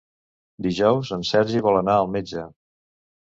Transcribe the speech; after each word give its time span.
Dijous 0.67 1.11
en 1.17 1.25
Sergi 1.31 1.61
vol 1.67 1.77
anar 1.81 1.99
al 1.99 2.09
metge. 2.17 2.47